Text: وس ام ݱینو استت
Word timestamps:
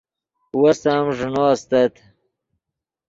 وس 0.61 0.81
ام 0.93 1.05
ݱینو 1.17 1.43
استت 1.53 1.93